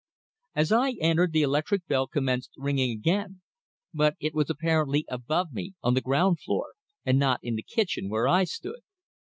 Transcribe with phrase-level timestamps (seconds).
[0.55, 3.41] As I entered, the electric bell commenced ringing again,
[3.93, 6.73] but it was apparently above me, on the ground floor,
[7.05, 8.79] and not in the kitchen where I stood.